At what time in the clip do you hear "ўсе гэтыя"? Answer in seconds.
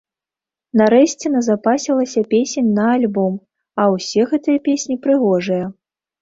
3.97-4.57